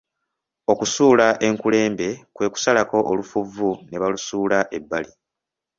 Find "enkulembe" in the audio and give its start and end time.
1.47-2.09